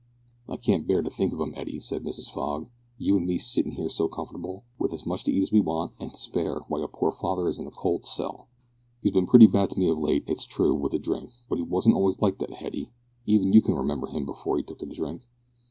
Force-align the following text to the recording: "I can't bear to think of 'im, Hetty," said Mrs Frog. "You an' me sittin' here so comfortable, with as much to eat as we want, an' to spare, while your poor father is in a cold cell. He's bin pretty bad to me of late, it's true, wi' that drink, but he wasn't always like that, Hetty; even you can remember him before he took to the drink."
"I 0.49 0.57
can't 0.57 0.87
bear 0.87 1.03
to 1.03 1.11
think 1.11 1.31
of 1.31 1.39
'im, 1.39 1.53
Hetty," 1.53 1.79
said 1.79 2.03
Mrs 2.03 2.27
Frog. 2.27 2.67
"You 2.97 3.17
an' 3.17 3.27
me 3.27 3.37
sittin' 3.37 3.73
here 3.73 3.87
so 3.87 4.07
comfortable, 4.07 4.63
with 4.79 4.93
as 4.93 5.05
much 5.05 5.23
to 5.25 5.31
eat 5.31 5.43
as 5.43 5.51
we 5.51 5.59
want, 5.59 5.91
an' 5.99 6.09
to 6.09 6.17
spare, 6.17 6.61
while 6.67 6.81
your 6.81 6.87
poor 6.87 7.11
father 7.11 7.47
is 7.47 7.59
in 7.59 7.67
a 7.67 7.69
cold 7.69 8.03
cell. 8.03 8.47
He's 9.03 9.13
bin 9.13 9.27
pretty 9.27 9.45
bad 9.45 9.69
to 9.69 9.79
me 9.79 9.87
of 9.89 9.99
late, 9.99 10.23
it's 10.25 10.45
true, 10.47 10.73
wi' 10.73 10.89
that 10.89 11.03
drink, 11.03 11.29
but 11.49 11.57
he 11.57 11.61
wasn't 11.61 11.97
always 11.97 12.19
like 12.19 12.39
that, 12.39 12.49
Hetty; 12.49 12.89
even 13.27 13.53
you 13.53 13.61
can 13.61 13.75
remember 13.75 14.07
him 14.07 14.25
before 14.25 14.57
he 14.57 14.63
took 14.63 14.79
to 14.79 14.87
the 14.87 14.95
drink." 14.95 15.21